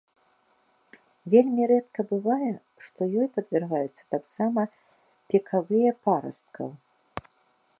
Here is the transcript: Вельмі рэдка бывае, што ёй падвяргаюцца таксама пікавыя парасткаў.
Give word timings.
Вельмі 1.33 1.67
рэдка 1.71 2.01
бывае, 2.13 2.49
што 2.85 2.99
ёй 3.19 3.27
падвяргаюцца 3.35 4.03
таксама 4.15 4.61
пікавыя 5.35 5.91
парасткаў. 6.09 6.69